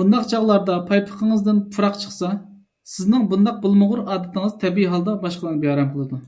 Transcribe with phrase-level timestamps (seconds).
[0.00, 2.30] بۇنداق چاغلاردا پايپىقىڭىزدىن پۇراق چىقسا،
[2.92, 6.22] سىزنىڭ بۇنداق بولمىغۇر ئادىتىڭىز تەبىئىي ھالدا باشقىلارنى بىئارام قىلىدۇ.